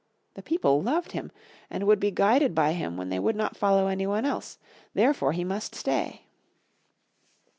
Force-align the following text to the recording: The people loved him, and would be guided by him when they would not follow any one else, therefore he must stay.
The 0.33 0.41
people 0.41 0.81
loved 0.81 1.11
him, 1.11 1.31
and 1.69 1.85
would 1.85 1.99
be 1.99 2.09
guided 2.09 2.55
by 2.55 2.73
him 2.73 2.97
when 2.97 3.09
they 3.09 3.19
would 3.19 3.35
not 3.35 3.55
follow 3.55 3.85
any 3.85 4.07
one 4.07 4.25
else, 4.25 4.57
therefore 4.95 5.33
he 5.33 5.43
must 5.43 5.75
stay. 5.75 6.23